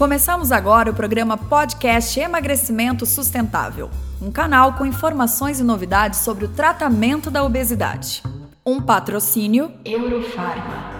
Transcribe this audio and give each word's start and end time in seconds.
Começamos 0.00 0.50
agora 0.50 0.90
o 0.90 0.94
programa 0.94 1.36
Podcast 1.36 2.18
Emagrecimento 2.18 3.04
Sustentável, 3.04 3.90
um 4.18 4.32
canal 4.32 4.72
com 4.72 4.86
informações 4.86 5.60
e 5.60 5.62
novidades 5.62 6.20
sobre 6.20 6.46
o 6.46 6.48
tratamento 6.48 7.30
da 7.30 7.44
obesidade. 7.44 8.22
Um 8.64 8.80
patrocínio 8.80 9.70
Eurofarma. 9.84 10.90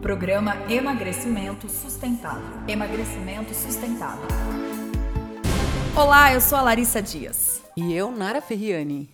Programa 0.00 0.56
Emagrecimento 0.68 1.68
Sustentável. 1.68 2.42
Emagrecimento 2.66 3.54
Sustentável. 3.54 4.26
Olá, 5.94 6.32
eu 6.32 6.40
sou 6.40 6.58
a 6.58 6.62
Larissa 6.62 7.00
Dias. 7.00 7.62
E 7.76 7.94
eu, 7.94 8.10
Nara 8.10 8.42
Ferriani. 8.42 9.08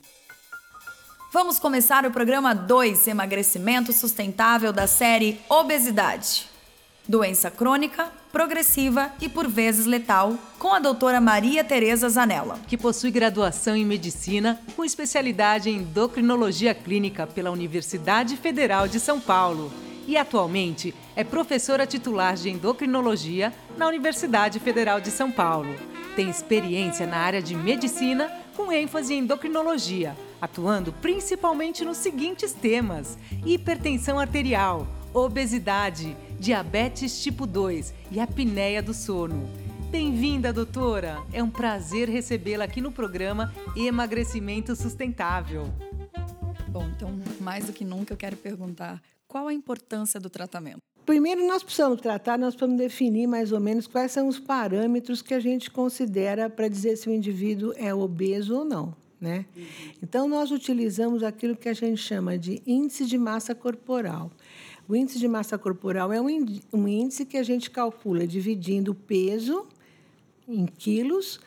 Vamos 1.30 1.58
começar 1.58 2.06
o 2.06 2.10
programa 2.10 2.54
2 2.54 3.06
Emagrecimento 3.06 3.92
Sustentável 3.92 4.72
da 4.72 4.86
série 4.86 5.38
Obesidade. 5.46 6.56
Doença 7.08 7.50
crônica, 7.50 8.12
progressiva 8.30 9.10
e 9.18 9.30
por 9.30 9.48
vezes 9.48 9.86
letal, 9.86 10.36
com 10.58 10.74
a 10.74 10.78
doutora 10.78 11.22
Maria 11.22 11.64
Tereza 11.64 12.06
Zanella, 12.06 12.60
que 12.68 12.76
possui 12.76 13.10
graduação 13.10 13.74
em 13.74 13.82
medicina 13.86 14.60
com 14.76 14.84
especialidade 14.84 15.70
em 15.70 15.76
endocrinologia 15.76 16.74
clínica 16.74 17.26
pela 17.26 17.50
Universidade 17.50 18.36
Federal 18.36 18.86
de 18.86 19.00
São 19.00 19.18
Paulo 19.18 19.72
e 20.06 20.18
atualmente 20.18 20.94
é 21.16 21.24
professora 21.24 21.86
titular 21.86 22.34
de 22.34 22.50
endocrinologia 22.50 23.54
na 23.78 23.88
Universidade 23.88 24.60
Federal 24.60 25.00
de 25.00 25.10
São 25.10 25.32
Paulo. 25.32 25.74
Tem 26.14 26.28
experiência 26.28 27.06
na 27.06 27.16
área 27.16 27.40
de 27.40 27.56
medicina 27.56 28.30
com 28.54 28.70
ênfase 28.70 29.14
em 29.14 29.20
endocrinologia, 29.20 30.14
atuando 30.42 30.92
principalmente 30.92 31.86
nos 31.86 31.96
seguintes 31.96 32.52
temas: 32.52 33.16
hipertensão 33.46 34.18
arterial, 34.18 34.86
obesidade, 35.14 36.14
diabetes 36.38 37.20
tipo 37.20 37.46
2 37.46 37.92
e 38.12 38.20
apneia 38.20 38.80
do 38.80 38.94
sono. 38.94 39.48
Bem-vinda, 39.90 40.52
doutora! 40.52 41.18
É 41.32 41.42
um 41.42 41.50
prazer 41.50 42.08
recebê-la 42.08 42.64
aqui 42.64 42.80
no 42.80 42.92
programa 42.92 43.52
Emagrecimento 43.76 44.76
Sustentável. 44.76 45.64
Bom, 46.68 46.86
então, 46.94 47.18
mais 47.40 47.66
do 47.66 47.72
que 47.72 47.84
nunca, 47.84 48.12
eu 48.12 48.16
quero 48.16 48.36
perguntar 48.36 49.02
qual 49.26 49.48
a 49.48 49.52
importância 49.52 50.20
do 50.20 50.30
tratamento? 50.30 50.80
Primeiro, 51.04 51.44
nós 51.46 51.62
precisamos 51.62 52.00
tratar, 52.00 52.38
nós 52.38 52.54
precisamos 52.54 52.78
definir 52.78 53.26
mais 53.26 53.50
ou 53.50 53.58
menos 53.58 53.86
quais 53.86 54.12
são 54.12 54.28
os 54.28 54.38
parâmetros 54.38 55.22
que 55.22 55.34
a 55.34 55.40
gente 55.40 55.70
considera 55.70 56.48
para 56.48 56.68
dizer 56.68 56.96
se 56.96 57.08
o 57.08 57.12
indivíduo 57.12 57.72
é 57.76 57.92
obeso 57.92 58.58
ou 58.58 58.64
não. 58.64 58.94
Né? 59.20 59.46
Uhum. 59.56 59.64
Então, 60.02 60.28
nós 60.28 60.52
utilizamos 60.52 61.24
aquilo 61.24 61.56
que 61.56 61.68
a 61.68 61.72
gente 61.72 62.00
chama 62.00 62.38
de 62.38 62.62
índice 62.64 63.04
de 63.06 63.18
massa 63.18 63.54
corporal. 63.54 64.30
O 64.88 64.96
índice 64.96 65.18
de 65.18 65.28
massa 65.28 65.58
corporal 65.58 66.10
é 66.10 66.18
um 66.18 66.88
índice 66.88 67.26
que 67.26 67.36
a 67.36 67.42
gente 67.42 67.70
calcula 67.70 68.26
dividindo 68.26 68.92
o 68.92 68.94
peso 68.94 69.66
em 70.48 70.64
quilos 70.64 71.38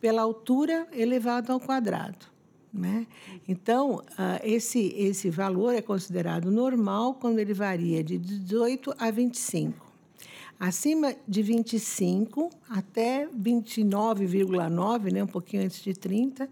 pela 0.00 0.22
altura 0.22 0.88
elevado 0.92 1.52
ao 1.52 1.60
quadrado. 1.60 2.26
Né? 2.72 3.06
Então, 3.46 4.02
ah, 4.16 4.40
esse, 4.42 4.94
esse 4.96 5.28
valor 5.28 5.74
é 5.74 5.82
considerado 5.82 6.50
normal 6.50 7.14
quando 7.14 7.38
ele 7.38 7.52
varia 7.52 8.02
de 8.02 8.16
18 8.16 8.94
a 8.98 9.10
25. 9.10 9.86
Acima 10.58 11.14
de 11.26 11.42
25 11.42 12.50
até 12.70 13.26
29,9, 13.28 15.12
né, 15.12 15.22
um 15.22 15.26
pouquinho 15.26 15.62
antes 15.62 15.82
de 15.82 15.92
30, 15.92 16.48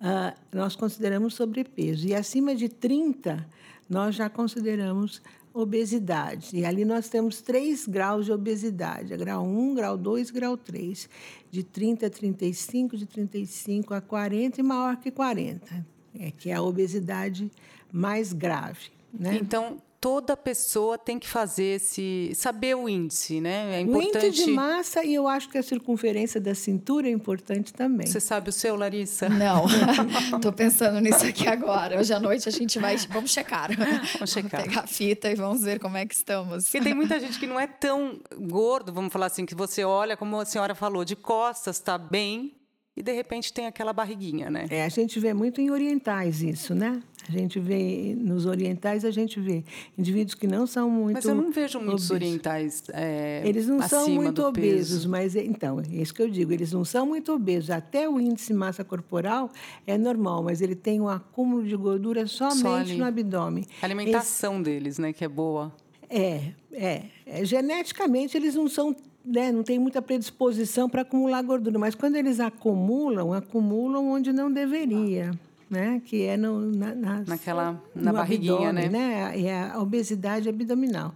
ah, 0.00 0.34
nós 0.52 0.76
consideramos 0.76 1.34
sobrepeso. 1.34 2.06
E 2.06 2.14
acima 2.14 2.54
de 2.54 2.68
30, 2.68 3.46
nós 3.88 4.14
já 4.14 4.30
consideramos 4.30 5.20
obesidade. 5.52 6.56
E 6.56 6.64
ali 6.64 6.84
nós 6.84 7.08
temos 7.08 7.40
três 7.40 7.86
graus 7.86 8.26
de 8.26 8.32
obesidade: 8.32 9.16
grau 9.16 9.44
1, 9.44 9.74
grau 9.74 9.96
2 9.96 10.30
grau 10.30 10.56
3. 10.56 11.08
De 11.50 11.64
30 11.64 12.06
a 12.06 12.10
35, 12.10 12.96
de 12.96 13.06
35 13.06 13.92
a 13.92 14.00
40 14.00 14.60
e 14.60 14.62
maior 14.62 14.96
que 14.96 15.10
40, 15.10 15.86
é, 16.18 16.30
que 16.30 16.48
é 16.48 16.54
a 16.54 16.62
obesidade 16.62 17.50
mais 17.92 18.32
grave. 18.32 18.90
Né? 19.12 19.36
Então, 19.42 19.78
toda 20.00 20.34
pessoa 20.36 20.96
tem 20.96 21.18
que 21.18 21.28
fazer 21.28 21.76
esse 21.76 22.32
saber 22.34 22.74
o 22.74 22.88
índice, 22.88 23.40
né? 23.40 23.76
É 23.76 23.80
importante. 23.80 24.24
O 24.24 24.28
índice 24.28 24.44
de 24.46 24.50
massa 24.50 25.04
e 25.04 25.14
eu 25.14 25.28
acho 25.28 25.48
que 25.50 25.58
a 25.58 25.62
circunferência 25.62 26.40
da 26.40 26.54
cintura 26.54 27.06
é 27.06 27.10
importante 27.10 27.72
também. 27.72 28.06
Você 28.06 28.18
sabe 28.18 28.48
o 28.48 28.52
seu, 28.52 28.76
Larissa? 28.76 29.28
Não. 29.28 29.66
Estou 30.34 30.52
pensando 30.52 31.00
nisso 31.00 31.26
aqui 31.26 31.46
agora. 31.46 31.98
Hoje 31.98 32.14
à 32.14 32.18
noite 32.18 32.48
a 32.48 32.52
gente 32.52 32.78
vai, 32.78 32.96
vamos 33.08 33.30
checar. 33.30 33.70
Vamos 33.76 34.30
checar. 34.30 34.60
Vamos 34.60 34.68
pegar 34.68 34.80
a 34.84 34.86
fita 34.86 35.30
e 35.30 35.34
vamos 35.34 35.62
ver 35.62 35.78
como 35.78 35.96
é 35.98 36.06
que 36.06 36.14
estamos. 36.14 36.64
Porque 36.64 36.80
tem 36.80 36.94
muita 36.94 37.20
gente 37.20 37.38
que 37.38 37.46
não 37.46 37.60
é 37.60 37.66
tão 37.66 38.18
gordo, 38.38 38.92
vamos 38.92 39.12
falar 39.12 39.26
assim, 39.26 39.44
que 39.44 39.54
você 39.54 39.84
olha, 39.84 40.16
como 40.16 40.40
a 40.40 40.46
senhora 40.46 40.74
falou, 40.74 41.04
de 41.04 41.14
costas 41.14 41.76
está 41.76 41.98
bem, 41.98 42.54
e 42.96 43.02
de 43.02 43.12
repente 43.12 43.52
tem 43.52 43.66
aquela 43.66 43.92
barriguinha, 43.92 44.50
né? 44.50 44.66
É, 44.68 44.84
a 44.84 44.88
gente 44.88 45.18
vê 45.20 45.32
muito 45.32 45.60
em 45.60 45.70
orientais 45.70 46.42
isso, 46.42 46.74
né? 46.74 47.02
A 47.28 47.32
gente 47.32 47.60
vê 47.60 48.16
nos 48.18 48.46
orientais 48.46 49.04
a 49.04 49.10
gente 49.10 49.38
vê 49.38 49.62
indivíduos 49.96 50.34
que 50.34 50.46
não 50.46 50.66
são 50.66 50.90
muito. 50.90 51.14
Mas 51.14 51.24
eu 51.24 51.34
não 51.34 51.52
vejo 51.52 51.78
muitos 51.78 52.10
obesos. 52.10 52.10
orientais. 52.10 52.82
É, 52.92 53.42
eles 53.44 53.68
não 53.68 53.80
são 53.82 54.08
muito 54.10 54.42
obesos, 54.42 54.98
peso. 54.98 55.08
mas 55.08 55.36
então 55.36 55.80
é 55.80 56.02
isso 56.02 56.12
que 56.12 56.20
eu 56.20 56.28
digo. 56.28 56.52
Eles 56.52 56.72
não 56.72 56.84
são 56.84 57.06
muito 57.06 57.32
obesos. 57.32 57.70
Até 57.70 58.08
o 58.08 58.18
índice 58.18 58.48
de 58.48 58.54
massa 58.54 58.82
corporal 58.82 59.50
é 59.86 59.96
normal, 59.96 60.42
mas 60.42 60.60
ele 60.60 60.74
tem 60.74 61.00
um 61.00 61.08
acúmulo 61.08 61.64
de 61.64 61.76
gordura 61.76 62.26
somente 62.26 62.92
Só 62.92 62.98
no 62.98 63.04
abdômen. 63.04 63.64
A 63.80 63.86
alimentação 63.86 64.54
Esse... 64.54 64.62
deles, 64.64 64.98
né, 64.98 65.12
que 65.12 65.24
é 65.24 65.28
boa. 65.28 65.72
É, 66.08 66.52
é, 66.72 67.04
é. 67.24 67.44
Geneticamente 67.44 68.36
eles 68.36 68.56
não 68.56 68.68
são 68.68 68.94
né, 69.24 69.52
não 69.52 69.62
tem 69.62 69.78
muita 69.78 70.00
predisposição 70.00 70.88
para 70.88 71.02
acumular 71.02 71.42
gordura, 71.42 71.78
mas 71.78 71.94
quando 71.94 72.16
eles 72.16 72.40
acumulam, 72.40 73.32
acumulam 73.32 74.08
onde 74.08 74.32
não 74.32 74.50
deveria. 74.52 75.32
Né? 75.68 76.02
que 76.04 76.24
é 76.24 76.36
no, 76.36 76.62
na, 76.72 76.92
nas, 76.96 77.28
naquela 77.28 77.80
na 77.94 78.12
barriguinha, 78.12 78.70
abdômen, 78.70 78.88
né? 78.90 79.32
né? 79.32 79.40
É 79.40 79.70
a 79.70 79.78
obesidade 79.80 80.48
abdominal. 80.48 81.14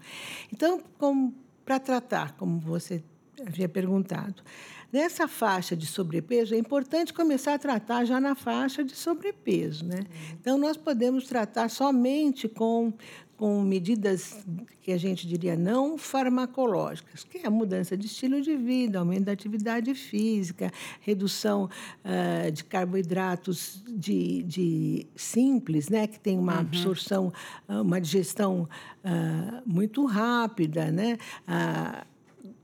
Então, 0.53 0.81
para 1.65 1.81
tratar, 1.81 2.37
como 2.37 2.60
você 2.60 3.03
havia 3.44 3.69
perguntado, 3.69 4.44
nessa 4.92 5.26
faixa 5.26 5.75
de 5.75 5.86
sobrepeso 5.86 6.54
é 6.54 6.59
importante 6.59 7.12
começar 7.12 7.54
a 7.54 7.59
tratar 7.59 8.04
já 8.04 8.21
na 8.21 8.36
faixa 8.36 8.84
de 8.84 8.94
sobrepeso, 8.94 9.84
né? 9.84 10.06
Então 10.41 10.56
nós 10.56 10.76
podemos 10.76 11.26
tratar 11.26 11.69
somente 11.69 12.48
com 12.48 12.92
com 13.37 13.62
medidas 13.62 14.45
que 14.81 14.93
a 14.93 14.99
gente 14.99 15.27
diria 15.27 15.56
não 15.56 15.99
farmacológicas, 15.99 17.25
que 17.25 17.39
é 17.39 17.47
a 17.47 17.50
mudança 17.50 17.97
de 17.97 18.06
estilo 18.06 18.41
de 18.41 18.56
vida, 18.56 18.99
aumento 18.99 19.25
da 19.25 19.33
atividade 19.33 19.95
física, 19.95 20.71
redução 21.00 21.69
uh, 22.05 22.50
de 22.50 22.65
carboidratos 22.65 23.83
de, 23.87 24.43
de, 24.43 25.06
simples, 25.17 25.89
né, 25.89 26.06
que 26.06 26.19
tem 26.19 26.39
uma 26.39 26.55
uhum. 26.55 26.61
absorção, 26.61 27.33
uma 27.69 28.00
digestão 28.00 28.69
uh, 29.05 29.62
muito 29.66 30.05
rápida, 30.06 30.91
né, 30.91 31.19
uh, 31.49 32.13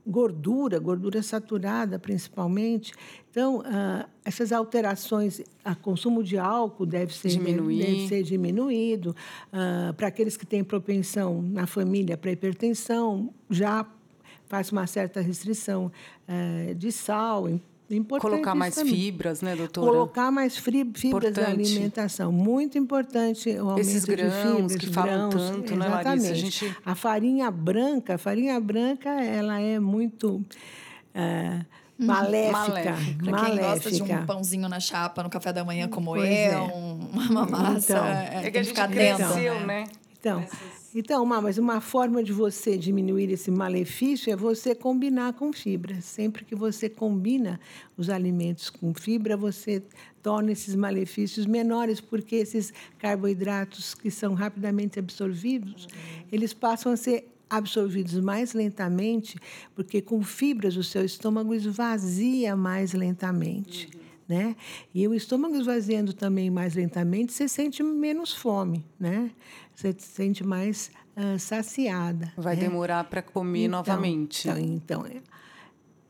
gordura, 0.05 0.79
gordura 0.79 1.21
saturada 1.21 1.99
principalmente. 1.99 2.93
Então, 3.29 3.63
ah, 3.65 4.07
essas 4.25 4.51
alterações, 4.51 5.41
o 5.65 5.75
consumo 5.77 6.23
de 6.23 6.37
álcool 6.37 6.85
deve 6.85 7.13
ser, 7.13 7.37
deve, 7.37 7.77
deve 7.77 8.07
ser 8.07 8.23
diminuído. 8.23 9.15
Ah, 9.51 9.93
para 9.95 10.07
aqueles 10.07 10.35
que 10.35 10.45
têm 10.45 10.63
propensão 10.63 11.41
na 11.41 11.67
família 11.67 12.17
para 12.17 12.31
hipertensão, 12.31 13.33
já 13.49 13.85
faz 14.51 14.69
uma 14.69 14.85
certa 14.85 15.21
restrição 15.21 15.89
eh, 16.27 16.73
de 16.73 16.91
sal, 16.91 17.47
Colocar 18.19 18.55
mais 18.55 18.75
também. 18.75 18.93
fibras, 18.93 19.41
né, 19.41 19.55
doutora? 19.55 19.91
Colocar 19.91 20.31
mais 20.31 20.57
fibras 20.57 21.03
importante. 21.03 21.39
na 21.39 21.47
alimentação. 21.49 22.31
Muito 22.31 22.77
importante 22.77 23.49
o 23.49 23.69
aumento 23.69 23.79
Esses 23.79 24.05
grãos 24.05 24.31
de 24.31 24.51
fibras. 24.51 24.75
que 24.75 24.87
falam 24.87 25.29
grãos, 25.29 25.49
tanto, 25.49 25.75
né, 25.75 25.87
Larissa? 25.87 26.31
A, 26.31 26.33
gente... 26.33 26.77
a 26.85 26.95
farinha 26.95 27.51
branca, 27.51 28.15
a 28.15 28.17
farinha 28.17 28.59
branca, 28.59 29.09
ela 29.09 29.59
é 29.59 29.79
muito... 29.79 30.43
É, 31.13 31.65
Maléfica. 31.97 32.57
Maléfica. 32.57 33.23
Pra 33.23 33.45
quem 33.45 33.57
gosta 33.57 33.91
de 33.91 34.03
um 34.03 34.25
pãozinho 34.25 34.67
na 34.67 34.79
chapa 34.79 35.21
no 35.21 35.29
café 35.29 35.53
da 35.53 35.63
manhã 35.63 35.87
como 35.87 36.13
pois 36.13 36.27
eu, 36.27 36.33
é. 36.33 36.57
uma 37.29 37.45
massa. 37.45 37.93
Então, 37.93 38.05
é, 38.05 38.47
é 38.47 38.51
que 38.51 38.57
a 38.57 38.63
gente 38.63 38.87
cresceu, 38.87 39.59
né? 39.59 39.65
né? 39.65 39.83
Então, 40.19 40.39
Essas... 40.39 40.80
Então, 40.93 41.25
mas 41.25 41.57
uma 41.57 41.79
forma 41.79 42.21
de 42.21 42.33
você 42.33 42.77
diminuir 42.77 43.31
esse 43.31 43.49
malefício 43.49 44.31
é 44.31 44.35
você 44.35 44.75
combinar 44.75 45.31
com 45.33 45.53
fibra. 45.53 46.01
Sempre 46.01 46.43
que 46.43 46.53
você 46.53 46.89
combina 46.89 47.61
os 47.95 48.09
alimentos 48.09 48.69
com 48.69 48.93
fibra, 48.93 49.37
você 49.37 49.81
torna 50.21 50.51
esses 50.51 50.75
malefícios 50.75 51.45
menores, 51.45 52.01
porque 52.01 52.35
esses 52.35 52.73
carboidratos 52.99 53.93
que 53.93 54.11
são 54.11 54.33
rapidamente 54.33 54.99
absorvidos, 54.99 55.87
eles 56.29 56.53
passam 56.53 56.91
a 56.91 56.97
ser 56.97 57.25
absorvidos 57.49 58.19
mais 58.19 58.53
lentamente, 58.53 59.37
porque 59.73 60.01
com 60.01 60.21
fibras 60.21 60.75
o 60.75 60.83
seu 60.83 61.05
estômago 61.05 61.53
esvazia 61.53 62.55
mais 62.55 62.91
lentamente. 62.91 64.00
Né? 64.31 64.55
E 64.95 65.05
o 65.09 65.13
estômago 65.13 65.57
esvaziando 65.57 66.13
também 66.13 66.49
mais 66.49 66.73
lentamente, 66.73 67.33
você 67.33 67.49
sente 67.49 67.83
menos 67.83 68.31
fome, 68.31 68.85
né? 68.97 69.29
Você 69.75 69.91
se 69.91 70.07
sente 70.07 70.41
mais 70.41 70.89
uh, 71.17 71.37
saciada. 71.37 72.31
Vai 72.37 72.55
né? 72.55 72.61
demorar 72.61 73.03
para 73.03 73.21
comer 73.21 73.65
então, 73.65 73.79
novamente. 73.79 74.47
Então, 74.47 75.03
então 75.03 75.21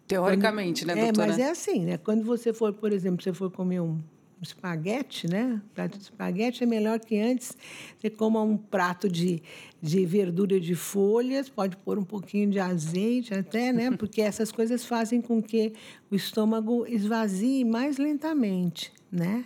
Teoricamente, 0.05 0.85
quando, 0.85 0.95
né, 0.95 1.05
doutora? 1.05 1.25
É, 1.25 1.29
mas 1.29 1.39
é 1.39 1.49
assim, 1.49 1.83
né? 1.83 1.97
Quando 1.97 2.23
você 2.23 2.53
for, 2.53 2.71
por 2.71 2.93
exemplo, 2.93 3.23
você 3.23 3.33
for 3.33 3.49
comer 3.49 3.79
um 3.79 3.99
espaguete, 4.41 5.27
né? 5.27 5.61
prato 5.73 5.97
de 5.97 6.03
espaguete 6.03 6.63
é 6.63 6.65
melhor 6.65 6.99
que 6.99 7.19
antes 7.19 7.55
você 7.99 8.09
coma 8.09 8.41
um 8.41 8.57
prato 8.57 9.07
de, 9.07 9.41
de 9.81 10.05
verdura 10.05 10.59
de 10.59 10.75
folhas, 10.75 11.49
pode 11.49 11.77
pôr 11.77 11.99
um 11.99 12.03
pouquinho 12.03 12.49
de 12.49 12.59
azeite 12.59 13.33
até, 13.33 13.71
né? 13.71 13.91
Porque 13.97 14.21
essas 14.21 14.51
coisas 14.51 14.85
fazem 14.85 15.21
com 15.21 15.41
que 15.41 15.73
o 16.09 16.15
estômago 16.15 16.85
esvazie 16.87 17.63
mais 17.63 17.97
lentamente, 17.97 18.91
né? 19.11 19.45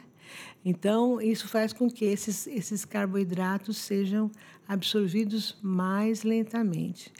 Então, 0.63 1.21
isso 1.21 1.47
faz 1.47 1.71
com 1.71 1.89
que 1.89 2.05
esses, 2.05 2.47
esses 2.47 2.85
carboidratos 2.85 3.77
sejam 3.77 4.31
absorvidos 4.67 5.57
mais 5.61 6.23
lentamente. 6.23 7.13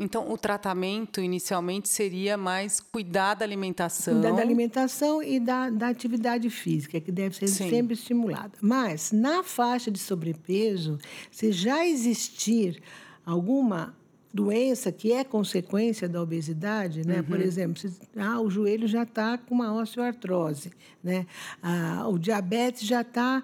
Então, 0.00 0.32
o 0.32 0.38
tratamento 0.38 1.20
inicialmente 1.20 1.86
seria 1.86 2.34
mais 2.38 2.80
cuidar 2.80 3.34
da 3.34 3.44
alimentação. 3.44 4.14
Cuidar 4.14 4.32
da 4.32 4.40
alimentação 4.40 5.22
e 5.22 5.38
da, 5.38 5.68
da 5.68 5.88
atividade 5.88 6.48
física, 6.48 6.98
que 6.98 7.12
deve 7.12 7.36
ser 7.36 7.48
Sim. 7.48 7.68
sempre 7.68 7.92
estimulada. 7.92 8.52
Mas, 8.62 9.12
na 9.12 9.42
faixa 9.42 9.90
de 9.90 9.98
sobrepeso, 9.98 10.98
se 11.30 11.52
já 11.52 11.86
existir 11.86 12.82
alguma 13.26 13.94
doença 14.32 14.90
que 14.90 15.12
é 15.12 15.22
consequência 15.22 16.08
da 16.08 16.22
obesidade, 16.22 17.06
né? 17.06 17.18
Uhum. 17.18 17.24
Por 17.24 17.40
exemplo, 17.40 17.78
se, 17.78 17.92
ah, 18.16 18.40
o 18.40 18.48
joelho 18.48 18.88
já 18.88 19.02
está 19.02 19.36
com 19.36 19.54
uma 19.54 19.74
osteoartrose, 19.74 20.70
né? 21.02 21.26
Ah, 21.62 22.06
o 22.08 22.18
diabetes 22.18 22.86
já 22.86 23.02
está 23.02 23.42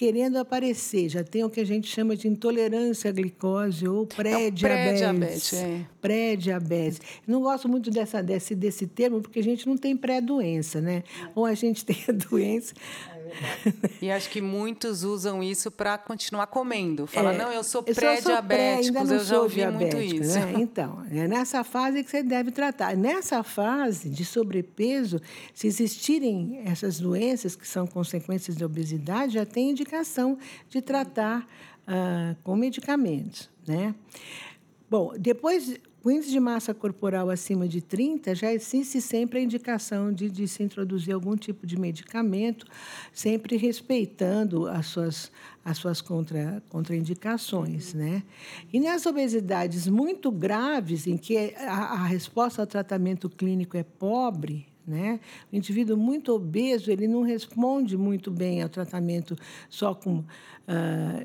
querendo 0.00 0.38
aparecer, 0.38 1.10
já 1.10 1.22
tem 1.22 1.44
o 1.44 1.50
que 1.50 1.60
a 1.60 1.66
gente 1.66 1.86
chama 1.86 2.16
de 2.16 2.26
intolerância 2.26 3.10
à 3.10 3.12
glicose 3.12 3.86
ou 3.86 4.06
pré-diabetes. 4.06 5.52
É 5.52 5.84
pré-diabetes. 6.00 7.02
Não 7.26 7.42
gosto 7.42 7.68
muito 7.68 7.90
dessa, 7.90 8.22
desse, 8.22 8.54
desse 8.54 8.86
termo, 8.86 9.20
porque 9.20 9.40
a 9.40 9.42
gente 9.42 9.68
não 9.68 9.76
tem 9.76 9.94
pré-doença, 9.94 10.80
né? 10.80 11.04
Ou 11.34 11.44
a 11.44 11.52
gente 11.52 11.84
tem 11.84 11.98
a 12.08 12.12
doença. 12.12 12.72
E 14.00 14.10
acho 14.10 14.30
que 14.30 14.40
muitos 14.40 15.04
usam 15.04 15.42
isso 15.42 15.70
para 15.70 15.98
continuar 15.98 16.46
comendo. 16.46 17.06
Fala, 17.06 17.34
é, 17.34 17.38
não, 17.38 17.52
eu 17.52 17.62
sou 17.62 17.82
pré-diabético, 17.82 18.98
eu, 18.98 19.06
eu 19.06 19.24
já 19.24 19.40
ouvi 19.40 19.66
muito 19.66 19.96
isso. 19.98 20.38
Né? 20.38 20.54
Então, 20.56 21.04
é 21.10 21.28
nessa 21.28 21.62
fase 21.64 22.02
que 22.02 22.10
você 22.10 22.22
deve 22.22 22.50
tratar. 22.50 22.96
Nessa 22.96 23.42
fase 23.42 24.08
de 24.08 24.24
sobrepeso, 24.24 25.20
se 25.54 25.66
existirem 25.66 26.62
essas 26.64 26.98
doenças 27.00 27.54
que 27.54 27.66
são 27.66 27.86
consequências 27.86 28.56
da 28.56 28.66
obesidade, 28.66 29.34
já 29.34 29.46
tem 29.46 29.70
indicação 29.70 30.38
de 30.68 30.80
tratar 30.80 31.46
ah, 31.86 32.36
com 32.42 32.56
medicamentos, 32.56 33.50
né? 33.66 33.94
Bom, 34.88 35.12
depois 35.18 35.78
o 36.02 36.10
índice 36.10 36.30
de 36.30 36.40
massa 36.40 36.72
corporal 36.72 37.28
acima 37.28 37.68
de 37.68 37.82
30 37.82 38.34
já 38.34 38.52
existe 38.52 39.00
sempre 39.02 39.38
a 39.38 39.42
indicação 39.42 40.10
de, 40.10 40.30
de 40.30 40.48
se 40.48 40.62
introduzir 40.62 41.12
algum 41.12 41.36
tipo 41.36 41.66
de 41.66 41.78
medicamento, 41.78 42.66
sempre 43.12 43.56
respeitando 43.58 44.66
as 44.66 44.86
suas, 44.86 45.30
as 45.62 45.76
suas 45.76 46.00
contra, 46.00 46.62
contraindicações. 46.70 47.92
Né? 47.92 48.22
E 48.72 48.80
nas 48.80 49.04
obesidades 49.04 49.86
muito 49.86 50.30
graves, 50.30 51.06
em 51.06 51.18
que 51.18 51.54
a, 51.56 51.72
a 51.72 52.06
resposta 52.06 52.62
ao 52.62 52.66
tratamento 52.66 53.28
clínico 53.28 53.76
é 53.76 53.82
pobre, 53.82 54.66
né? 54.86 55.20
O 55.52 55.56
indivíduo 55.56 55.96
muito 55.96 56.32
obeso 56.32 56.90
ele 56.90 57.06
não 57.06 57.22
responde 57.22 57.96
muito 57.96 58.30
bem 58.30 58.62
ao 58.62 58.68
tratamento 58.68 59.36
só 59.68 59.94
com 59.94 60.16
uh, 60.16 60.24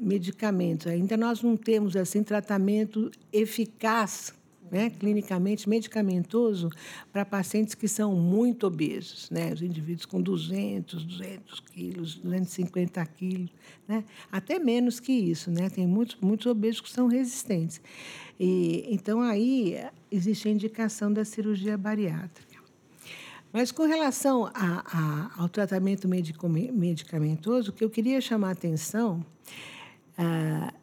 medicamentos. 0.01 0.87
Ainda 0.87 1.15
nós 1.15 1.41
não 1.41 1.55
temos 1.55 1.95
assim 1.95 2.21
tratamento 2.21 3.09
eficaz 3.31 4.33
né, 4.75 4.89
clinicamente 4.89 5.69
medicamentoso 5.69 6.69
para 7.13 7.23
pacientes 7.23 7.73
que 7.73 7.87
são 7.87 8.13
muito 8.13 8.67
obesos, 8.67 9.29
né, 9.29 9.53
os 9.53 9.61
indivíduos 9.61 10.05
com 10.05 10.21
200, 10.21 11.05
200 11.05 11.59
quilos, 11.61 12.15
250 12.15 13.05
quilos, 13.05 13.51
né, 13.87 14.03
até 14.29 14.59
menos 14.59 14.99
que 14.99 15.13
isso, 15.13 15.49
né, 15.49 15.69
tem 15.69 15.87
muitos, 15.87 16.17
muitos 16.19 16.45
obesos 16.47 16.81
que 16.81 16.91
são 16.91 17.07
resistentes. 17.07 17.79
E, 18.37 18.85
então, 18.89 19.21
aí 19.21 19.81
existe 20.11 20.49
a 20.49 20.51
indicação 20.51 21.13
da 21.13 21.23
cirurgia 21.23 21.77
bariátrica. 21.77 22.55
Mas 23.53 23.71
com 23.71 23.83
relação 23.83 24.51
a, 24.53 24.83
a, 24.85 25.41
ao 25.41 25.47
tratamento 25.47 26.05
medicamentoso, 26.05 27.69
o 27.69 27.73
que 27.73 27.85
eu 27.85 27.89
queria 27.89 28.19
chamar 28.19 28.49
a 28.49 28.51
atenção 28.51 29.25
ah, 30.17 30.73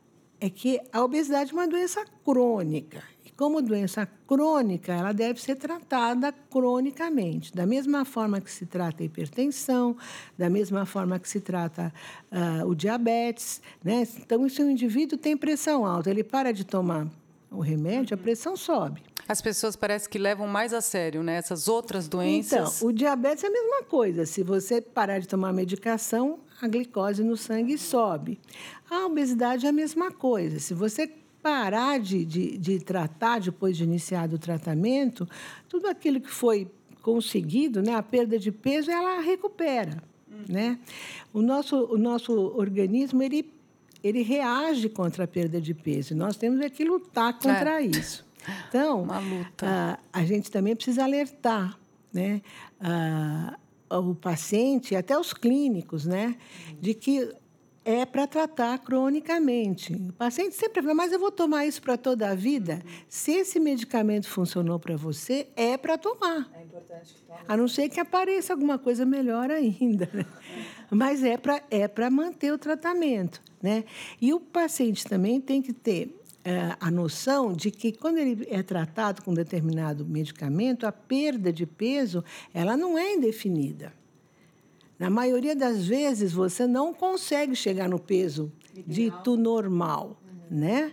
é 0.41 0.49
que 0.49 0.81
a 0.91 1.05
obesidade 1.05 1.51
é 1.51 1.53
uma 1.53 1.69
doença 1.69 2.03
crônica 2.25 3.05
como 3.43 3.61
doença 3.61 4.09
crônica, 4.25 4.93
ela 4.93 5.13
deve 5.13 5.43
ser 5.43 5.57
tratada 5.57 6.33
cronicamente, 6.49 7.53
da 7.53 7.67
mesma 7.67 8.05
forma 8.05 8.41
que 8.41 8.49
se 8.49 8.67
trata 8.67 9.03
a 9.03 9.07
hipertensão, 9.07 9.97
da 10.39 10.49
mesma 10.49 10.87
forma 10.87 11.19
que 11.19 11.29
se 11.29 11.41
trata 11.41 11.93
uh, 12.31 12.65
o 12.69 12.73
diabetes. 12.73 13.61
Né? 13.83 14.07
Então, 14.19 14.49
se 14.49 14.63
o 14.63 14.71
indivíduo 14.71 15.19
tem 15.19 15.37
pressão 15.37 15.85
alta, 15.85 16.09
ele 16.09 16.23
para 16.23 16.53
de 16.53 16.65
tomar 16.65 17.09
o 17.51 17.59
remédio, 17.59 18.15
a 18.15 18.17
pressão 18.17 18.57
sobe. 18.57 19.03
As 19.27 19.43
pessoas 19.43 19.75
parece 19.75 20.09
que 20.09 20.19
levam 20.19 20.47
mais 20.47 20.73
a 20.73 20.81
sério, 20.81 21.21
né? 21.25 21.35
Essas 21.35 21.67
outras 21.67 22.07
doenças. 22.07 22.77
Então, 22.77 22.89
o 22.89 22.93
diabetes 22.93 23.43
é 23.43 23.49
a 23.49 23.51
mesma 23.51 23.83
coisa. 23.83 24.25
Se 24.25 24.45
você 24.45 24.81
parar 24.81 25.19
de 25.19 25.27
tomar 25.27 25.53
medicação, 25.53 26.39
a 26.61 26.69
glicose 26.69 27.25
no 27.25 27.37
sangue 27.37 27.77
sobe. 27.77 28.39
A 28.89 29.07
obesidade 29.07 29.67
é 29.67 29.69
a 29.69 29.73
mesma 29.73 30.13
coisa. 30.13 30.61
Se 30.61 30.75
você 30.75 31.11
parar 31.43 31.99
de, 31.99 32.25
de, 32.25 32.57
de 32.57 32.79
tratar 32.79 33.41
depois 33.41 33.77
de 33.77 33.85
iniciado 33.85 34.37
o 34.37 34.39
tratamento, 34.39 35.29
tudo 35.69 35.89
aquilo 35.89 36.21
que 36.21 36.31
foi 36.31 36.71
conseguido, 37.03 37.83
né, 37.83 37.95
a 37.95 38.03
perda 38.03 38.39
de 38.39 38.53
peso, 38.53 38.91
ela 38.91 39.21
recupera. 39.21 40.03
Uhum. 40.31 40.45
Né? 40.49 40.79
O, 41.33 41.43
nosso, 41.43 41.77
o 41.93 41.99
nosso 41.99 42.33
organismo 42.33 43.23
ele, 43.23 43.53
ele 44.03 44.23
reage 44.23 44.89
contra 44.89 45.25
a 45.25 45.29
perda 45.29 45.61
de 45.61 45.75
peso. 45.75 46.15
Nós 46.15 46.37
temos 46.37 46.61
é 46.61 46.71
que 46.71 46.85
lutar 46.85 47.35
contra 47.35 47.83
é. 47.83 47.87
isso. 47.87 48.25
Então, 48.69 49.07
a, 49.61 49.99
a 50.13 50.25
gente 50.25 50.51
também 50.51 50.75
precisa 50.75 51.05
alertar 51.05 51.79
né, 52.13 52.43
a, 52.81 53.59
o 53.99 54.15
paciente, 54.15 54.97
até 54.97 55.19
os 55.19 55.33
clínicos, 55.33 56.07
né, 56.07 56.37
de 56.81 56.95
que 56.95 57.33
é 57.85 58.05
para 58.07 58.27
tratar 58.27 58.79
cronicamente. 58.79 59.93
O 59.95 60.13
paciente 60.13 60.55
sempre 60.55 60.83
fala, 60.83 60.95
mas 60.95 61.13
eu 61.13 61.19
vou 61.19 61.33
tomar 61.33 61.67
isso 61.67 61.83
para 61.83 61.97
toda 61.97 62.31
a 62.31 62.35
vida? 62.35 62.83
Se 63.09 63.33
esse 63.33 63.59
medicamento 63.59 64.29
funcionou 64.29 64.79
para 64.79 64.97
você, 64.97 65.49
é 65.57 65.77
para 65.77 65.99
tomar. 65.99 66.51
É 66.55 66.63
importante 66.63 67.15
que 67.15 67.23
tome. 67.23 67.41
A 67.49 67.57
não 67.57 67.67
ser 67.67 67.89
que 67.89 67.99
apareça 67.99 68.53
alguma 68.53 68.79
coisa 68.79 69.05
melhor 69.05 69.51
ainda. 69.51 70.09
Né? 70.13 70.25
Mas 70.91 71.25
é 71.25 71.37
para 71.37 71.63
é 71.71 72.11
manter 72.11 72.53
o 72.53 72.59
tratamento. 72.59 73.43
Né? 73.61 73.85
E 74.21 74.33
o 74.33 74.41
paciente 74.41 75.05
também 75.07 75.41
tem 75.41 75.61
que 75.61 75.73
ter 75.73 76.21
é, 76.45 76.77
a 76.81 76.91
noção 76.91 77.53
de 77.53 77.71
que 77.71 77.93
quando 77.93 78.19
ele 78.19 78.47
é 78.51 78.63
tratado 78.63 79.23
com 79.23 79.33
determinado 79.33 80.05
medicamento, 80.05 80.87
a 80.87 80.93
perda 80.93 81.53
de 81.53 81.67
peso 81.67 82.25
ela 82.53 82.77
não 82.77 82.99
é 82.99 83.15
indefinida. 83.15 83.93
Na 85.03 85.11
maioria 85.11 85.57
das 85.57 85.85
vezes, 85.85 86.33
você 86.33 86.65
não 86.65 86.95
consegue 86.95 87.57
chegar 87.57 87.89
no 87.89 87.99
peso 87.99 88.53
Ideal. 88.73 88.87
dito 89.19 89.37
normal, 89.37 90.17
uhum. 90.25 90.59
né? 90.61 90.93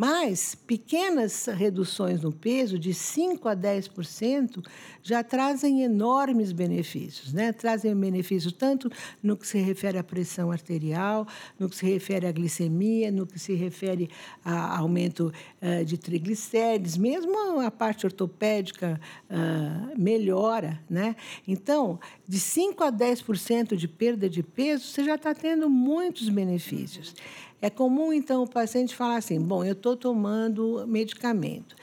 Mas 0.00 0.54
pequenas 0.54 1.44
reduções 1.44 2.22
no 2.22 2.32
peso, 2.32 2.78
de 2.78 2.88
5% 2.88 3.44
a 3.44 3.54
10%, 3.54 4.66
já 5.02 5.22
trazem 5.22 5.82
enormes 5.82 6.52
benefícios. 6.52 7.34
Né? 7.34 7.52
Trazem 7.52 7.94
benefícios 7.94 8.50
tanto 8.54 8.90
no 9.22 9.36
que 9.36 9.46
se 9.46 9.58
refere 9.58 9.98
à 9.98 10.02
pressão 10.02 10.50
arterial, 10.50 11.26
no 11.58 11.68
que 11.68 11.76
se 11.76 11.84
refere 11.84 12.26
à 12.26 12.32
glicemia, 12.32 13.10
no 13.10 13.26
que 13.26 13.38
se 13.38 13.52
refere 13.52 14.08
a 14.42 14.78
aumento 14.78 15.30
uh, 15.60 15.84
de 15.84 15.98
triglicérides, 15.98 16.96
mesmo 16.96 17.60
a 17.60 17.70
parte 17.70 18.06
ortopédica 18.06 18.98
uh, 19.28 20.00
melhora. 20.00 20.80
Né? 20.88 21.14
Então, 21.46 22.00
de 22.26 22.38
5% 22.38 22.80
a 22.80 22.90
10% 22.90 23.76
de 23.76 23.86
perda 23.86 24.30
de 24.30 24.42
peso, 24.42 24.86
você 24.86 25.04
já 25.04 25.16
está 25.16 25.34
tendo 25.34 25.68
muitos 25.68 26.30
benefícios. 26.30 27.14
É 27.62 27.68
comum, 27.68 28.12
então, 28.12 28.42
o 28.42 28.48
paciente 28.48 28.96
falar 28.96 29.16
assim: 29.16 29.40
bom, 29.40 29.64
eu 29.64 29.72
estou 29.72 29.96
tomando 29.96 30.86
medicamento. 30.86 31.76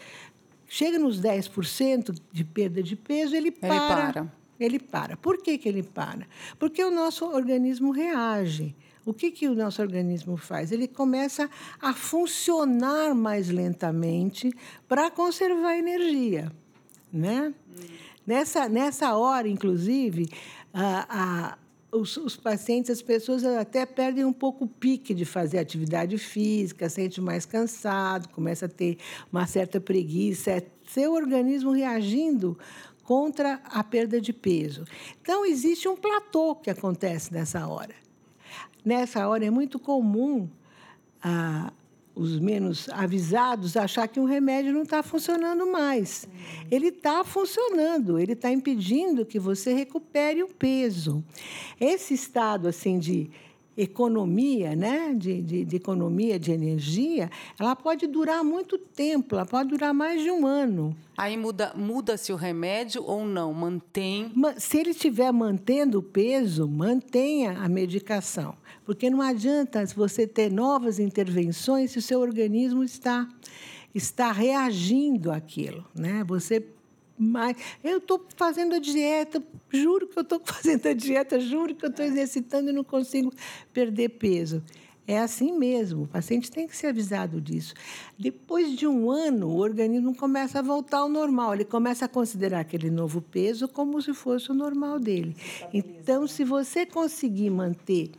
Chega 0.68 1.00
nos 1.00 1.22
10% 1.22 2.20
de 2.32 2.44
perda 2.44 2.84
de 2.84 2.96
peso, 2.96 3.36
ele 3.36 3.52
para. 3.52 3.74
Ele 3.74 3.88
para. 3.88 4.34
Ele 4.60 4.80
para. 4.80 5.18
Por 5.18 5.42
que, 5.42 5.58
que 5.58 5.70
ele 5.70 5.84
para? 5.84 6.28
Porque 6.60 6.84
o 6.84 6.92
nosso 6.92 7.26
organismo 7.26 7.92
reage. 7.92 8.76
O 9.06 9.14
que, 9.14 9.32
que 9.32 9.48
o 9.48 9.56
nosso 9.56 9.82
organismo 9.82 10.36
faz? 10.36 10.72
Ele 10.74 10.86
começa 10.86 11.50
a 11.80 11.94
funcionar 11.94 13.16
mais 13.16 13.48
lentamente 13.48 14.52
para 14.86 15.10
conservar 15.10 15.78
energia. 15.78 16.52
Né? 17.14 17.54
Hum. 17.70 17.86
Nessa, 18.26 18.68
nessa 18.68 19.16
hora, 19.16 19.48
inclusive, 19.48 20.28
a, 20.74 21.54
a 21.54 21.58
os, 21.92 22.18
os, 22.18 22.36
pacientes, 22.36 22.92
as 22.92 23.02
pessoas 23.02 23.44
até 23.44 23.86
perdem 23.86 24.26
um 24.26 24.34
pouco 24.34 24.66
o 24.66 24.68
pique 24.68 25.14
de 25.14 25.26
fazer 25.26 25.60
atividade 25.60 26.18
física, 26.18 26.90
sente 26.90 27.22
mais 27.22 27.46
cansado, 27.46 28.30
começa 28.30 28.66
a 28.66 28.70
ter 28.70 28.98
uma 29.32 29.48
certa 29.48 29.80
preguiça. 29.80 30.52
É 30.52 30.64
seu 30.88 31.14
organismo 31.14 31.72
reagindo 31.72 32.58
contra 33.04 33.62
a 33.66 33.84
perda 33.84 34.20
de 34.20 34.34
peso. 34.34 34.84
Então, 35.22 35.46
existe 35.46 35.88
um 35.88 35.96
platô 35.96 36.56
que 36.56 36.70
acontece 36.70 37.34
nessa 37.34 37.66
hora. 37.68 37.96
Nessa 38.84 39.28
hora 39.28 39.46
é 39.46 39.50
muito 39.50 39.80
comum 39.80 40.50
ah, 41.24 41.72
os 42.18 42.40
menos 42.40 42.90
avisados 42.90 43.78
achar 43.78 44.08
que 44.08 44.20
um 44.20 44.26
remédio 44.26 44.74
não 44.74 44.82
está 44.82 45.04
funcionando 45.04 45.72
mais. 45.72 46.28
Ele 46.72 46.88
está 46.88 47.24
funcionando, 47.24 48.18
ele 48.18 48.34
está 48.34 48.52
impedindo 48.52 49.26
que 49.26 49.38
você 49.38 49.74
recupere 49.74 50.42
o 50.42 50.48
peso. 50.48 51.24
Esse 51.80 52.14
estado 52.14 52.68
assim 52.68 52.98
de 52.98 53.30
economia, 53.78 54.76
né, 54.76 55.14
de, 55.16 55.42
de, 55.42 55.64
de, 55.64 55.76
economia 55.76 56.40
de 56.40 56.52
energia, 56.52 57.30
ela 57.60 57.76
pode 57.76 58.08
durar 58.08 58.44
muito 58.44 58.78
tempo, 58.78 59.36
ela 59.36 59.46
pode 59.46 59.70
durar 59.70 59.94
mais 59.94 60.22
de 60.22 60.32
um 60.32 60.48
ano. 60.48 60.98
Aí 61.16 61.38
muda, 61.38 61.74
muda-se 61.76 62.34
o 62.34 62.36
remédio 62.36 63.04
ou 63.04 63.24
não? 63.26 63.54
Mantém? 63.54 64.32
Se 64.58 64.80
ele 64.80 64.92
estiver 64.92 65.32
mantendo 65.32 66.00
o 66.00 66.04
peso, 66.04 66.68
mantenha 66.68 67.60
a 67.60 67.70
medicação. 67.70 68.56
Porque 68.84 69.10
não 69.10 69.22
adianta 69.22 69.86
você 69.88 70.26
ter 70.26 70.52
novas 70.52 70.98
intervenções 71.00 71.92
se 71.92 72.00
o 72.00 72.02
seu 72.02 72.20
organismo 72.20 72.84
está, 72.84 73.28
está 73.94 74.32
reagindo 74.32 75.32
àquilo. 75.32 75.86
Né? 75.94 76.24
Você 76.28 76.66
mas 77.18 77.58
eu 77.84 77.98
estou 77.98 78.24
fazendo 78.36 78.76
a 78.76 78.80
dieta, 78.80 79.42
juro 79.72 80.08
que 80.08 80.18
eu 80.18 80.24
estou 80.24 80.40
fazendo 80.46 80.88
a 80.88 80.94
dieta, 80.94 81.40
juro 81.40 81.76
que 81.76 81.86
eu 81.86 81.90
estou 81.90 82.06
exercitando 82.06 82.70
e 82.70 82.74
não 82.74 82.84
consigo 82.84 83.34
perder 83.74 84.10
peso. 84.10 84.64
É 85.10 85.20
assim 85.20 85.58
mesmo, 85.58 86.04
o 86.04 86.08
paciente 86.08 86.52
tem 86.52 86.68
que 86.68 86.76
ser 86.76 86.88
avisado 86.88 87.40
disso. 87.40 87.74
Depois 88.20 88.78
de 88.78 88.86
um 88.86 89.10
ano, 89.10 89.48
o 89.48 89.58
organismo 89.58 90.14
começa 90.14 90.60
a 90.60 90.62
voltar 90.62 90.98
ao 90.98 91.08
normal, 91.08 91.54
ele 91.54 91.64
começa 91.64 92.04
a 92.04 92.10
considerar 92.10 92.60
aquele 92.60 92.90
novo 92.90 93.22
peso 93.22 93.70
como 93.70 94.02
se 94.02 94.14
fosse 94.14 94.52
o 94.52 94.54
normal 94.54 95.00
dele. 95.00 95.34
Então, 95.74 96.28
se 96.28 96.44
você 96.44 96.86
conseguir 96.86 97.50
manter 97.50 98.12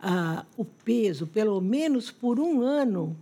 ah, 0.00 0.44
o 0.56 0.64
peso 0.64 1.24
pelo 1.24 1.60
menos 1.60 2.10
por 2.10 2.40
um 2.40 2.62
ano, 2.62 3.16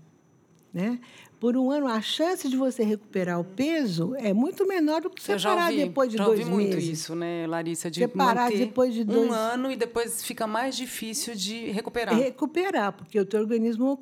né? 0.73 0.99
Por 1.42 1.56
um 1.56 1.72
ano, 1.72 1.88
a 1.88 2.00
chance 2.00 2.49
de 2.49 2.56
você 2.56 2.84
recuperar 2.84 3.40
o 3.40 3.42
peso 3.42 4.14
é 4.14 4.32
muito 4.32 4.64
menor 4.64 5.00
do 5.00 5.11
que 5.11 5.20
você 5.20 5.37
parar 5.37 5.70
ouvi, 5.72 5.84
depois 5.84 6.08
de 6.08 6.16
já 6.16 6.25
dois 6.25 6.38
ouvi 6.38 6.50
meses. 6.52 6.75
muito 6.75 6.92
isso, 6.92 7.16
né, 7.16 7.49
Larissa? 7.49 7.90
De 7.90 7.99
você 7.99 8.06
parar 8.06 8.49
depois 8.49 8.94
de 8.94 9.02
dois... 9.02 9.28
um 9.28 9.32
ano 9.32 9.68
e 9.68 9.75
depois 9.75 10.22
fica 10.22 10.46
mais 10.46 10.76
difícil 10.76 11.34
de 11.34 11.72
recuperar. 11.72 12.14
Recuperar, 12.14 12.92
porque 12.92 13.18
o 13.18 13.26
teu 13.26 13.40
organismo 13.40 13.99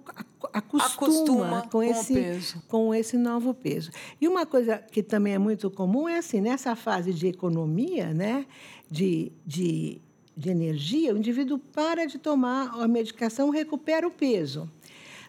acostuma, 0.52 0.84
acostuma 0.84 1.62
com, 1.62 1.82
esse, 1.82 2.12
peso. 2.12 2.62
com 2.68 2.94
esse 2.94 3.16
novo 3.16 3.54
peso. 3.54 3.90
E 4.20 4.28
uma 4.28 4.44
coisa 4.44 4.76
que 4.76 5.02
também 5.02 5.32
é 5.32 5.38
muito 5.38 5.70
comum 5.70 6.06
é 6.06 6.18
assim, 6.18 6.42
nessa 6.42 6.76
fase 6.76 7.10
de 7.14 7.26
economia, 7.26 8.12
né, 8.12 8.44
de, 8.90 9.32
de, 9.46 9.98
de 10.36 10.50
energia, 10.50 11.14
o 11.14 11.16
indivíduo 11.16 11.58
para 11.58 12.04
de 12.04 12.18
tomar 12.18 12.78
a 12.78 12.86
medicação, 12.86 13.48
recupera 13.48 14.06
o 14.06 14.10
peso. 14.10 14.70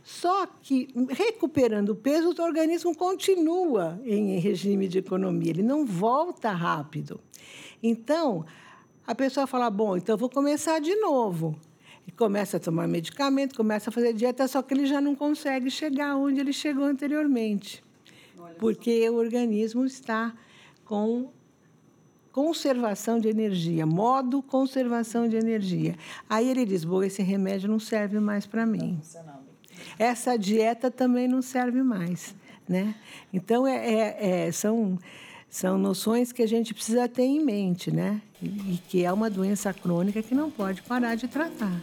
Só 0.04 0.48
que, 0.48 0.88
recuperando 1.10 1.90
o 1.90 1.96
peso, 1.96 2.30
o 2.30 2.44
organismo 2.44 2.96
continua 2.96 4.00
em 4.04 4.40
regime 4.40 4.88
de 4.88 4.98
economia, 4.98 5.52
ele 5.52 5.64
não 5.64 5.86
volta 5.86 6.52
rápido. 6.52 7.20
Então, 7.84 8.46
a 9.06 9.14
pessoa 9.14 9.46
fala: 9.46 9.70
bom, 9.70 9.98
então 9.98 10.14
eu 10.14 10.18
vou 10.18 10.30
começar 10.30 10.80
de 10.80 10.96
novo. 10.96 11.56
E 12.08 12.12
começa 12.12 12.58
a 12.58 12.60
tomar 12.60 12.88
medicamento, 12.88 13.56
começa 13.56 13.92
a 13.92 13.94
fazer 13.94 14.14
dieta, 14.14 14.48
só 14.48 14.64
que 14.64 14.74
ele 14.74 14.88
já 14.88 15.00
não 15.00 15.14
consegue 15.14 15.70
chegar 15.70 16.16
onde 16.16 16.40
ele 16.40 16.52
chegou 16.52 16.86
anteriormente. 16.86 17.84
Porque 18.58 19.08
o 19.08 19.16
organismo 19.16 19.86
está 19.86 20.34
com 20.84 21.30
conservação 22.32 23.20
de 23.20 23.28
energia, 23.28 23.86
modo 23.86 24.42
conservação 24.42 25.28
de 25.28 25.36
energia. 25.36 25.96
Aí 26.28 26.50
ele 26.50 26.66
diz: 26.66 26.84
bom, 26.84 27.04
esse 27.04 27.22
remédio 27.22 27.70
não 27.70 27.80
serve 27.80 28.20
mais 28.20 28.48
para 28.48 28.66
mim. 28.66 29.00
Não, 29.14 29.51
essa 29.98 30.38
dieta 30.38 30.90
também 30.90 31.28
não 31.28 31.42
serve 31.42 31.82
mais. 31.82 32.36
Né? 32.68 32.96
Então, 33.34 33.68
é, 33.68 33.76
é, 33.76 34.48
é, 34.48 34.52
são, 34.52 34.98
são 35.50 35.78
noções 35.78 36.32
que 36.32 36.42
a 36.42 36.48
gente 36.48 36.74
precisa 36.74 37.08
ter 37.08 37.24
em 37.24 37.44
mente, 37.44 37.92
né? 37.92 38.22
E, 38.42 38.48
e 38.48 38.82
que 38.88 39.04
é 39.04 39.12
uma 39.12 39.30
doença 39.30 39.74
crônica 39.74 40.22
que 40.22 40.34
não 40.34 40.50
pode 40.50 40.82
parar 40.82 41.16
de 41.16 41.28
tratar. 41.28 41.82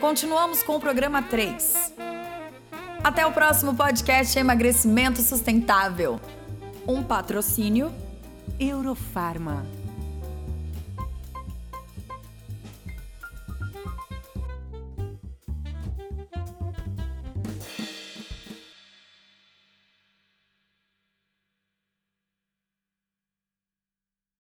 Continuamos 0.00 0.62
com 0.62 0.76
o 0.76 0.80
programa 0.80 1.22
3. 1.22 1.94
Até 3.02 3.26
o 3.26 3.32
próximo 3.32 3.74
podcast 3.74 4.38
Emagrecimento 4.38 5.20
Sustentável. 5.22 6.20
Um 6.86 7.02
patrocínio 7.02 7.92
Eurofarma 8.60 9.66